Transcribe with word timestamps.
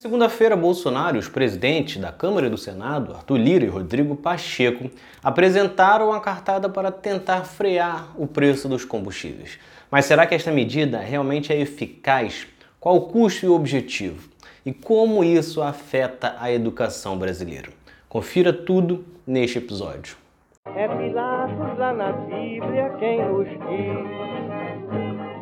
Segunda-feira, 0.00 0.54
Bolsonaro 0.54 1.16
e 1.16 1.18
os 1.18 1.28
presidentes 1.28 2.00
da 2.00 2.12
Câmara 2.12 2.46
e 2.46 2.50
do 2.50 2.56
Senado, 2.56 3.12
Arthur 3.14 3.36
Lira 3.36 3.64
e 3.64 3.68
Rodrigo 3.68 4.14
Pacheco, 4.14 4.88
apresentaram 5.20 6.12
a 6.12 6.20
cartada 6.20 6.68
para 6.68 6.92
tentar 6.92 7.42
frear 7.42 8.12
o 8.16 8.24
preço 8.24 8.68
dos 8.68 8.84
combustíveis. 8.84 9.58
Mas 9.90 10.04
será 10.04 10.24
que 10.24 10.36
esta 10.36 10.52
medida 10.52 11.00
realmente 11.00 11.52
é 11.52 11.60
eficaz? 11.60 12.46
Qual 12.78 12.94
o 12.94 13.08
custo 13.08 13.44
e 13.44 13.48
o 13.48 13.54
objetivo? 13.56 14.28
E 14.64 14.72
como 14.72 15.24
isso 15.24 15.60
afeta 15.60 16.36
a 16.38 16.52
educação 16.52 17.18
brasileira? 17.18 17.70
Confira 18.08 18.52
tudo 18.52 19.04
neste 19.26 19.58
episódio. 19.58 20.16
É 20.76 20.86
Pilatos 20.86 21.76
lá 21.76 21.92
na 21.92 22.12
Bíblia 22.12 22.94
quem 23.00 23.18
nos 23.24 23.48
diz, 23.48 24.06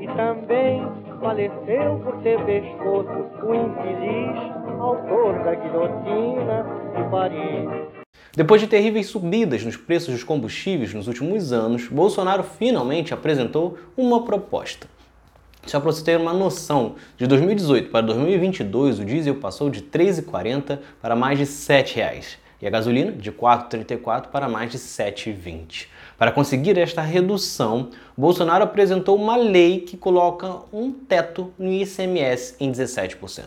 e 0.01 0.07
também 0.17 1.06
faleceu 1.21 2.01
por 2.05 2.23
ter 2.23 2.39
pescoço 2.45 3.11
o 3.43 3.55
infeliz 3.55 4.57
autor 4.81 5.43
da 5.45 5.55
guilhotina 5.55 6.67
de 6.97 7.11
Paris. 7.11 8.07
Depois 8.35 8.61
de 8.61 8.67
terríveis 8.67 9.07
subidas 9.07 9.65
nos 9.65 9.77
preços 9.77 10.13
dos 10.13 10.25
combustíveis 10.25 10.93
nos 10.93 11.09
últimos 11.09 11.53
anos, 11.53 11.89
Bolsonaro 11.89 12.43
finalmente 12.43 13.15
apresentou 13.15 13.79
uma 13.97 14.25
proposta. 14.25 14.87
Só 15.67 15.81
para 15.81 15.91
você 15.91 16.05
ter 16.05 16.21
uma 16.21 16.33
noção, 16.33 16.95
de 17.17 17.27
2018 17.27 17.91
para 17.91 18.07
2022 18.07 19.01
o 19.01 19.05
diesel 19.05 19.35
passou 19.37 19.69
de 19.69 19.81
R$ 19.81 19.87
3,40 19.91 20.79
para 21.01 21.17
mais 21.17 21.39
de 21.39 21.45
R$ 21.45 21.51
7,00 21.51 22.37
e 22.61 22.67
a 22.67 22.71
gasolina 22.71 23.13
de 23.13 23.33
4,34 23.33 24.29
para 24.29 24.49
mais 24.49 24.71
de 24.71 24.79
7,20. 24.79 25.89
Para 26.19 26.33
conseguir 26.33 26.79
esta 26.79 27.03
redução, 27.03 27.91
Bolsonaro 28.17 28.65
apresentou 28.65 29.17
uma 29.17 29.37
lei 29.37 29.81
que 29.81 29.99
coloca 29.99 30.61
um 30.73 30.91
teto 30.91 31.53
no 31.59 31.71
ICMS 31.71 32.57
em 32.59 32.73
17%. 32.73 33.43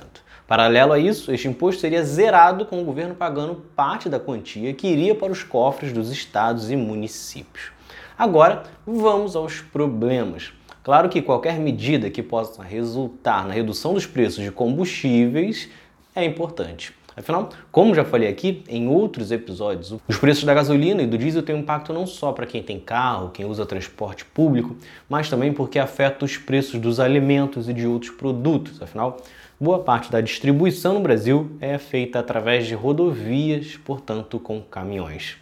Paralelo 0.47 0.93
a 0.93 0.99
isso, 0.99 1.31
este 1.31 1.47
imposto 1.47 1.81
seria 1.81 2.03
zerado 2.03 2.67
com 2.67 2.79
o 2.79 2.85
governo 2.85 3.15
pagando 3.15 3.55
parte 3.75 4.07
da 4.07 4.19
quantia 4.19 4.73
que 4.73 4.87
iria 4.87 5.15
para 5.15 5.31
os 5.31 5.41
cofres 5.41 5.91
dos 5.91 6.11
estados 6.11 6.69
e 6.69 6.75
municípios. 6.75 7.71
Agora, 8.15 8.63
vamos 8.85 9.35
aos 9.35 9.61
problemas. 9.61 10.53
Claro 10.83 11.09
que 11.09 11.23
qualquer 11.23 11.59
medida 11.59 12.09
que 12.11 12.21
possa 12.21 12.61
resultar 12.61 13.47
na 13.47 13.53
redução 13.53 13.95
dos 13.95 14.05
preços 14.05 14.43
de 14.43 14.51
combustíveis 14.51 15.69
é 16.15 16.23
importante. 16.23 16.98
Afinal, 17.19 17.49
como 17.69 17.93
já 17.93 18.05
falei 18.05 18.29
aqui 18.29 18.63
em 18.69 18.87
outros 18.87 19.29
episódios, 19.29 19.93
os 20.07 20.17
preços 20.17 20.45
da 20.45 20.53
gasolina 20.53 21.01
e 21.01 21.05
do 21.05 21.17
diesel 21.17 21.43
têm 21.43 21.53
um 21.53 21.59
impacto 21.59 21.91
não 21.91 22.07
só 22.07 22.31
para 22.31 22.45
quem 22.45 22.63
tem 22.63 22.79
carro, 22.79 23.31
quem 23.31 23.45
usa 23.45 23.65
transporte 23.65 24.23
público, 24.23 24.77
mas 25.09 25.29
também 25.29 25.51
porque 25.51 25.77
afeta 25.77 26.23
os 26.23 26.37
preços 26.37 26.79
dos 26.79 26.97
alimentos 26.97 27.67
e 27.67 27.73
de 27.73 27.85
outros 27.85 28.09
produtos. 28.09 28.81
Afinal, 28.81 29.17
boa 29.59 29.79
parte 29.79 30.09
da 30.09 30.21
distribuição 30.21 30.93
no 30.93 31.01
Brasil 31.01 31.51
é 31.59 31.77
feita 31.77 32.19
através 32.19 32.65
de 32.65 32.73
rodovias, 32.73 33.75
portanto, 33.83 34.39
com 34.39 34.61
caminhões. 34.61 35.35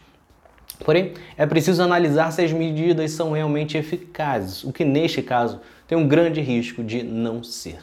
Porém, 0.83 1.14
é 1.38 1.45
preciso 1.45 1.83
analisar 1.83 2.31
se 2.31 2.42
as 2.42 2.52
medidas 2.52 3.11
são 3.11 3.33
realmente 3.33 3.78
eficazes, 3.78 4.64
o 4.64 4.73
que 4.73 4.83
neste 4.83 5.22
caso 5.22 5.59
tem 5.88 5.95
um 5.95 6.08
grande 6.08 6.42
risco 6.42 6.83
de 6.83 7.03
não 7.03 7.44
ser. 7.44 7.78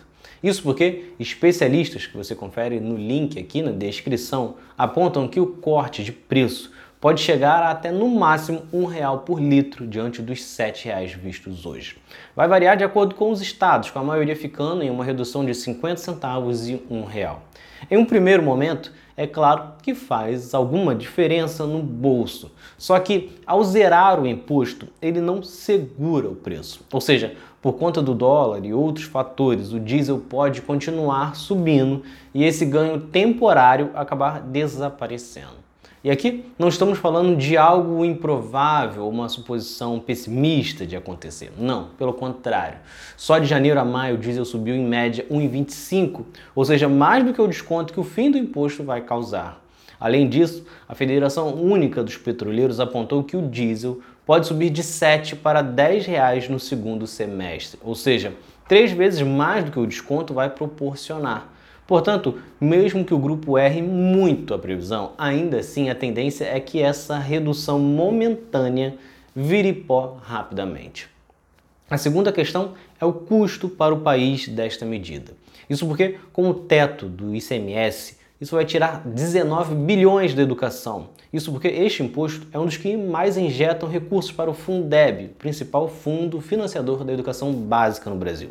Isso 0.45 0.62
porque 0.62 1.05
especialistas 1.19 2.06
que 2.06 2.19
você 2.19 2.34
confere 2.34 2.78
no 2.78 2.98
link 2.98 3.39
aqui 3.39 3.62
na 3.62 3.70
descrição 3.70 4.56
apontam 4.77 5.27
que 5.27 5.41
o 5.41 5.47
corte 5.47 6.05
de 6.05 6.12
preço 6.12 6.70
pode 7.05 7.20
chegar 7.20 7.62
a 7.62 7.70
até 7.70 7.92
no 7.92 8.08
máximo 8.08 8.62
um 8.72 8.86
real 8.86 9.19
por 9.19 9.38
litro 9.38 9.86
diante 9.86 10.22
dos 10.22 10.42
sete 10.42 10.86
reais 10.86 11.12
vistos 11.12 11.66
hoje. 11.66 11.98
Vai 12.34 12.48
variar 12.48 12.78
de 12.78 12.83
acordo 12.83 13.14
com 13.14 13.30
os 13.30 13.42
estados, 13.42 13.91
com 13.91 13.98
a 13.98 14.02
maioria 14.02 14.34
ficando 14.34 14.83
em 14.83 14.88
uma 14.88 15.05
redução 15.05 15.44
de 15.44 15.55
50 15.55 15.98
centavos 15.98 16.66
e 16.66 16.82
um 16.88 17.05
real. 17.05 17.42
Em 17.91 17.98
um 17.98 18.06
primeiro 18.06 18.42
momento, 18.42 18.91
é 19.19 19.27
claro 19.27 19.75
que 19.82 19.94
faz 19.94 20.55
alguma 20.55 20.94
diferença 20.94 21.66
no 21.66 21.82
bolso. 21.82 22.50
Só 22.78 22.98
que 22.98 23.32
ao 23.47 23.62
zerar 23.62 24.19
o 24.19 24.27
imposto, 24.27 24.88
ele 25.02 25.20
não 25.20 25.42
segura 25.42 26.31
o 26.31 26.34
preço. 26.34 26.86
Ou 26.91 27.03
seja, 27.03 27.34
por 27.60 27.75
conta 27.75 28.00
do 28.00 28.15
dólar 28.15 28.65
e 28.65 28.72
outros 28.72 29.04
fatores, 29.04 29.75
o 29.75 29.78
diesel 29.78 30.21
pode 30.21 30.62
continuar 30.62 31.36
subindo 31.36 32.03
e 32.32 32.44
esse 32.44 32.65
ganho 32.65 32.98
temporário 32.98 33.91
acabar 33.94 34.41
desaparecendo. 34.41 35.63
E 36.04 36.10
aqui 36.10 36.44
não 36.59 36.69
estamos 36.69 36.98
falando 36.98 37.34
de 37.34 37.56
algo 37.56 38.04
improvável, 38.04 39.09
uma 39.09 39.26
suposição 39.26 39.98
pessimista 39.98 40.87
de 40.87 40.94
acontecer. 40.94 41.50
Não, 41.59 41.88
pelo 41.97 42.12
contrário. 42.12 42.76
Só 43.16 43.38
de 43.38 43.47
janeiro 43.47 43.81
a 43.81 43.87
maio 43.87 44.16
o 44.16 44.19
diesel 44.19 44.44
subiu 44.44 44.75
em 44.75 44.84
média 44.84 45.25
1,25, 45.31 46.26
ou 46.54 46.62
seja, 46.62 46.91
mais 46.91 47.25
do 47.25 47.32
que 47.32 47.41
o 47.41 47.48
desconto 47.48 47.94
que 47.94 47.98
o 47.98 48.04
fim 48.04 48.31
do 48.31 48.37
imposto 48.37 48.84
vai 48.84 49.00
causar. 49.00 49.65
Além 49.98 50.28
disso, 50.28 50.66
a 50.87 50.94
Federação 50.94 51.54
Única 51.54 52.04
dos 52.04 52.19
Petroleiros 52.19 52.81
apontou 52.81 53.25
que 53.25 53.38
o 53.38 53.48
diesel 53.48 54.00
pode 54.26 54.47
subir 54.47 54.69
de 54.69 54.82
7 54.82 55.34
para 55.36 55.62
10 55.62 56.04
reais 56.04 56.50
no 56.50 56.60
segundo 56.60 57.06
semestre, 57.06 57.81
ou 57.82 57.94
seja, 57.94 58.34
três 58.69 58.92
vezes 58.92 59.22
mais 59.22 59.65
do 59.65 59.71
que 59.71 59.81
o 59.81 59.86
desconto 59.86 60.34
vai 60.34 60.50
proporcionar. 60.50 61.53
Portanto, 61.87 62.39
mesmo 62.61 63.05
que 63.05 63.12
o 63.12 63.19
grupo 63.19 63.59
erre 63.59 63.83
muito 63.83 64.55
a 64.55 64.59
previsão, 64.59 65.12
ainda 65.19 65.59
assim 65.59 65.91
a 65.91 65.95
tendência 65.95 66.45
é 66.45 66.59
que 66.59 66.81
essa 66.81 67.19
redução 67.19 67.78
momentânea 67.78 68.97
vire 69.37 69.72
pó 69.72 70.19
rapidamente. 70.22 71.09
A 71.91 71.99
segunda 71.99 72.33
questão 72.33 72.72
é 72.99 73.05
o 73.05 73.12
custo 73.12 73.69
para 73.69 73.95
o 73.95 74.00
país 74.00 74.49
desta 74.49 74.87
medida. 74.87 75.33
Isso 75.69 75.87
porque, 75.87 76.19
com 76.33 76.49
o 76.49 76.55
teto 76.55 77.06
do 77.06 77.34
ICMS, 77.34 78.16
isso 78.44 78.56
vai 78.56 78.66
tirar 78.66 79.00
19 79.06 79.75
bilhões 79.75 80.34
da 80.34 80.43
educação. 80.43 81.09
Isso 81.32 81.50
porque 81.50 81.66
este 81.66 82.03
imposto 82.03 82.47
é 82.53 82.59
um 82.59 82.66
dos 82.66 82.77
que 82.77 82.94
mais 82.94 83.38
injetam 83.38 83.88
recursos 83.88 84.31
para 84.31 84.50
o 84.50 84.55
Fundeb, 84.55 85.28
principal 85.38 85.88
fundo 85.88 86.43
financiador 86.43 87.04
da 87.04 87.12
educação 87.15 87.54
básica 87.54 88.10
no 88.10 88.16
Brasil. 88.16 88.50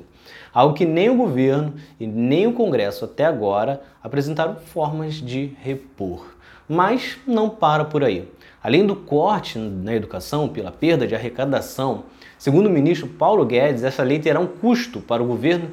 Algo 0.51 0.73
que 0.73 0.83
nem 0.83 1.11
o 1.11 1.15
governo 1.15 1.75
e 1.99 2.07
nem 2.07 2.47
o 2.47 2.53
Congresso 2.53 3.05
até 3.05 3.23
agora 3.23 3.83
apresentaram 4.01 4.55
formas 4.55 5.13
de 5.13 5.51
repor. 5.61 6.25
Mas 6.67 7.19
não 7.27 7.47
para 7.47 7.85
por 7.85 8.03
aí. 8.03 8.27
Além 8.63 8.87
do 8.87 8.95
corte 8.95 9.59
na 9.59 9.93
educação 9.93 10.49
pela 10.49 10.71
perda 10.71 11.05
de 11.05 11.13
arrecadação, 11.13 12.05
segundo 12.39 12.65
o 12.65 12.71
ministro 12.71 13.07
Paulo 13.07 13.45
Guedes, 13.45 13.83
essa 13.83 14.01
lei 14.01 14.17
terá 14.17 14.39
um 14.39 14.47
custo 14.47 15.01
para 15.01 15.21
o 15.21 15.27
governo 15.27 15.69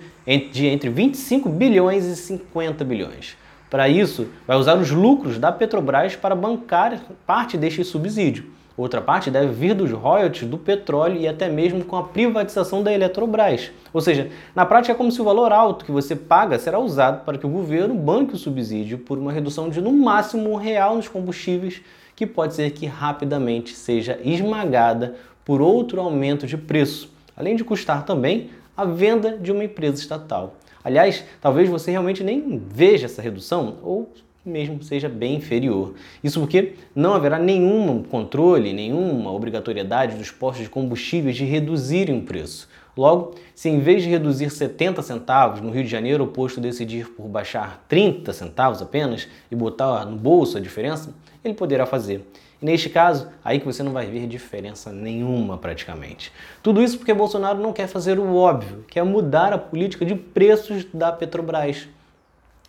de 0.52 0.66
entre 0.66 0.90
25 0.90 1.48
bilhões 1.48 2.04
e 2.04 2.14
50 2.14 2.84
bilhões. 2.84 3.40
Para 3.70 3.88
isso, 3.88 4.26
vai 4.48 4.56
usar 4.56 4.76
os 4.76 4.90
lucros 4.90 5.38
da 5.38 5.52
Petrobras 5.52 6.16
para 6.16 6.34
bancar 6.34 7.00
parte 7.24 7.56
deste 7.56 7.84
subsídio. 7.84 8.46
Outra 8.76 9.00
parte 9.00 9.30
deve 9.30 9.52
vir 9.52 9.74
dos 9.74 9.92
royalties 9.92 10.48
do 10.48 10.58
petróleo 10.58 11.20
e 11.20 11.28
até 11.28 11.48
mesmo 11.48 11.84
com 11.84 11.96
a 11.96 12.02
privatização 12.02 12.82
da 12.82 12.92
Eletrobras. 12.92 13.70
Ou 13.92 14.00
seja, 14.00 14.28
na 14.56 14.66
prática 14.66 14.92
é 14.92 14.96
como 14.96 15.12
se 15.12 15.20
o 15.20 15.24
valor 15.24 15.52
alto 15.52 15.84
que 15.84 15.92
você 15.92 16.16
paga 16.16 16.58
será 16.58 16.80
usado 16.80 17.24
para 17.24 17.38
que 17.38 17.46
o 17.46 17.50
governo 17.50 17.94
banque 17.94 18.34
o 18.34 18.38
subsídio 18.38 18.98
por 18.98 19.18
uma 19.18 19.30
redução 19.30 19.68
de 19.68 19.80
no 19.80 19.92
máximo 19.92 20.50
um 20.50 20.56
real 20.56 20.96
nos 20.96 21.08
combustíveis, 21.08 21.80
que 22.16 22.26
pode 22.26 22.54
ser 22.54 22.70
que 22.70 22.86
rapidamente 22.86 23.74
seja 23.74 24.18
esmagada 24.24 25.14
por 25.44 25.60
outro 25.60 26.00
aumento 26.00 26.46
de 26.46 26.56
preço, 26.56 27.12
além 27.36 27.54
de 27.54 27.62
custar 27.62 28.04
também 28.04 28.50
a 28.76 28.84
venda 28.84 29.36
de 29.36 29.52
uma 29.52 29.62
empresa 29.62 30.00
estatal. 30.00 30.54
Aliás, 30.82 31.24
talvez 31.40 31.68
você 31.68 31.90
realmente 31.90 32.24
nem 32.24 32.58
veja 32.58 33.06
essa 33.06 33.20
redução 33.20 33.78
ou 33.82 34.12
mesmo 34.44 34.82
seja 34.82 35.08
bem 35.08 35.36
inferior. 35.36 35.94
Isso 36.24 36.40
porque 36.40 36.74
não 36.94 37.12
haverá 37.12 37.38
nenhum 37.38 38.02
controle, 38.02 38.72
nenhuma 38.72 39.32
obrigatoriedade 39.32 40.16
dos 40.16 40.30
postos 40.30 40.64
de 40.64 40.70
combustíveis 40.70 41.36
de 41.36 41.44
reduzirem 41.44 42.18
o 42.18 42.22
preço. 42.22 42.68
Logo, 42.96 43.34
se 43.54 43.68
em 43.68 43.78
vez 43.78 44.02
de 44.02 44.08
reduzir 44.08 44.50
70 44.50 45.02
centavos 45.02 45.60
no 45.60 45.70
Rio 45.70 45.84
de 45.84 45.90
Janeiro, 45.90 46.24
o 46.24 46.28
posto 46.28 46.60
decidir 46.60 47.08
por 47.10 47.28
baixar 47.28 47.84
30 47.88 48.32
centavos 48.32 48.82
apenas 48.82 49.28
e 49.50 49.54
botar 49.54 50.04
no 50.04 50.16
bolso 50.16 50.56
a 50.56 50.60
diferença, 50.60 51.14
ele 51.44 51.54
poderá 51.54 51.86
fazer. 51.86 52.26
E 52.60 52.64
neste 52.64 52.90
caso, 52.90 53.28
aí 53.44 53.58
que 53.58 53.64
você 53.64 53.82
não 53.82 53.92
vai 53.92 54.06
ver 54.06 54.26
diferença 54.26 54.92
nenhuma 54.92 55.56
praticamente. 55.56 56.32
Tudo 56.62 56.82
isso 56.82 56.98
porque 56.98 57.14
Bolsonaro 57.14 57.58
não 57.58 57.72
quer 57.72 57.86
fazer 57.86 58.18
o 58.18 58.34
óbvio, 58.34 58.84
que 58.88 58.98
é 58.98 59.02
mudar 59.02 59.52
a 59.52 59.58
política 59.58 60.04
de 60.04 60.14
preços 60.14 60.84
da 60.92 61.10
Petrobras. 61.10 61.88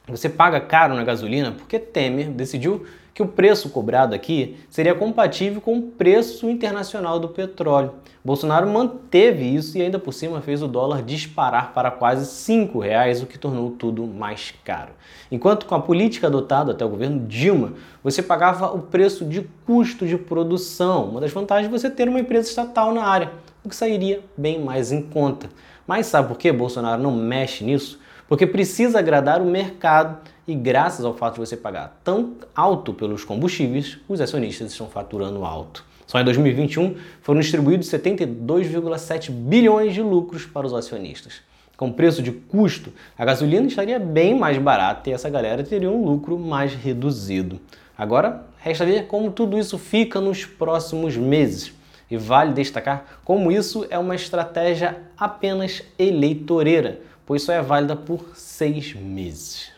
Você 0.07 0.27
paga 0.27 0.59
caro 0.59 0.95
na 0.95 1.03
gasolina 1.03 1.51
porque 1.51 1.77
Temer 1.77 2.29
decidiu 2.29 2.85
que 3.13 3.21
o 3.21 3.27
preço 3.27 3.69
cobrado 3.69 4.15
aqui 4.15 4.57
seria 4.69 4.95
compatível 4.95 5.61
com 5.61 5.77
o 5.77 5.81
preço 5.81 6.49
internacional 6.49 7.19
do 7.19 7.29
petróleo. 7.29 7.93
Bolsonaro 8.23 8.67
manteve 8.67 9.43
isso 9.43 9.77
e 9.77 9.81
ainda 9.81 9.99
por 9.99 10.11
cima 10.11 10.41
fez 10.41 10.61
o 10.63 10.67
dólar 10.67 11.03
disparar 11.03 11.73
para 11.73 11.91
quase 11.91 12.51
R$ 12.51 12.69
reais, 12.79 13.21
o 13.21 13.25
que 13.25 13.37
tornou 13.37 13.71
tudo 13.71 14.07
mais 14.07 14.53
caro. 14.63 14.91
Enquanto 15.31 15.65
com 15.65 15.75
a 15.75 15.81
política 15.81 16.27
adotada 16.27 16.71
até 16.71 16.85
o 16.85 16.89
governo 16.89 17.27
Dilma, 17.27 17.73
você 18.03 18.23
pagava 18.23 18.73
o 18.73 18.79
preço 18.79 19.25
de 19.25 19.47
custo 19.65 20.07
de 20.07 20.17
produção. 20.17 21.09
Uma 21.09 21.21
das 21.21 21.31
vantagens 21.31 21.67
é 21.67 21.77
você 21.77 21.89
ter 21.89 22.07
uma 22.07 22.19
empresa 22.19 22.49
estatal 22.49 22.93
na 22.93 23.03
área, 23.03 23.31
o 23.63 23.69
que 23.69 23.75
sairia 23.75 24.21
bem 24.37 24.59
mais 24.59 24.91
em 24.91 25.01
conta. 25.01 25.49
Mas 25.85 26.05
sabe 26.05 26.27
por 26.27 26.37
que 26.37 26.51
Bolsonaro 26.51 27.01
não 27.01 27.11
mexe 27.11 27.63
nisso? 27.63 27.99
Porque 28.31 28.47
precisa 28.47 28.99
agradar 28.99 29.41
o 29.41 29.45
mercado 29.45 30.19
e 30.47 30.55
graças 30.55 31.03
ao 31.03 31.13
fato 31.13 31.33
de 31.33 31.41
você 31.41 31.57
pagar 31.57 31.99
tão 32.01 32.35
alto 32.55 32.93
pelos 32.93 33.25
combustíveis, 33.25 33.97
os 34.07 34.21
acionistas 34.21 34.71
estão 34.71 34.87
faturando 34.87 35.43
alto. 35.43 35.83
Só 36.07 36.17
em 36.17 36.23
2021 36.23 36.95
foram 37.21 37.41
distribuídos 37.41 37.89
72,7 37.89 39.31
bilhões 39.31 39.93
de 39.93 40.01
lucros 40.01 40.45
para 40.45 40.65
os 40.65 40.73
acionistas. 40.73 41.41
Com 41.75 41.91
preço 41.91 42.23
de 42.23 42.31
custo, 42.31 42.93
a 43.17 43.25
gasolina 43.25 43.67
estaria 43.67 43.99
bem 43.99 44.39
mais 44.39 44.57
barata 44.57 45.09
e 45.09 45.13
essa 45.13 45.29
galera 45.29 45.61
teria 45.61 45.91
um 45.91 46.05
lucro 46.05 46.39
mais 46.39 46.73
reduzido. 46.73 47.59
Agora, 47.97 48.45
resta 48.59 48.85
ver 48.85 49.07
como 49.07 49.29
tudo 49.29 49.59
isso 49.59 49.77
fica 49.77 50.21
nos 50.21 50.45
próximos 50.45 51.17
meses. 51.17 51.73
E 52.09 52.15
vale 52.15 52.53
destacar 52.53 53.19
como 53.25 53.51
isso 53.51 53.85
é 53.89 53.99
uma 53.99 54.15
estratégia 54.15 55.01
apenas 55.17 55.83
eleitoreira, 55.99 57.01
pois 57.31 57.43
só 57.43 57.53
é 57.53 57.61
válida 57.61 57.95
por 57.95 58.35
seis 58.35 58.93
meses. 58.93 59.71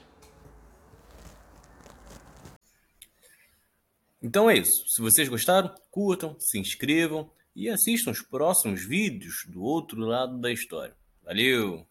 Então 4.19 4.49
é 4.49 4.57
isso. 4.57 4.83
Se 4.87 4.99
vocês 4.99 5.29
gostaram, 5.29 5.71
curtam, 5.91 6.35
se 6.39 6.57
inscrevam 6.57 7.29
e 7.55 7.69
assistam 7.69 8.09
os 8.09 8.23
próximos 8.23 8.83
vídeos 8.83 9.45
do 9.47 9.61
outro 9.61 9.99
lado 9.99 10.39
da 10.39 10.51
história. 10.51 10.95
Valeu! 11.23 11.85